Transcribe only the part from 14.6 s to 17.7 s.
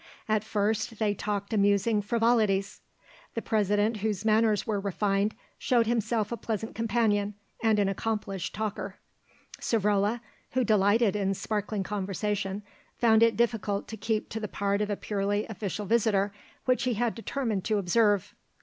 of a purely official visitor which he had determined